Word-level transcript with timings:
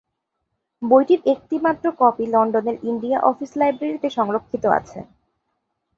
বইটির 0.81 1.21
একটি 1.33 1.55
মাত্র 1.59 1.85
কপি 1.99 2.25
লন্ডনের 2.27 2.77
ইন্ডিয়া 2.83 3.17
অফিস 3.21 3.51
লাইব্রেরীতে 3.57 4.09
সংরক্ষিত 4.09 4.63
আছে। 4.79 4.99